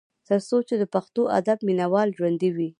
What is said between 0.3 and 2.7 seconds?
څو چې د پښتو ادب مينه وال ژوندي وي۔